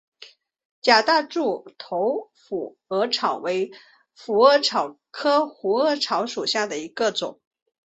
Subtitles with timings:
[0.81, 3.69] 假大柱头虎耳草为
[4.17, 7.39] 虎耳草科虎耳草属下的一个种。